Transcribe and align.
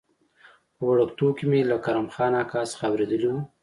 په 0.75 0.83
وړکتوب 0.91 1.31
کې 1.39 1.45
مې 1.51 1.61
له 1.71 1.77
کرم 1.85 2.07
خان 2.15 2.33
اکا 2.41 2.61
څخه 2.71 2.83
اورېدلي 2.89 3.27
و. 3.33 3.35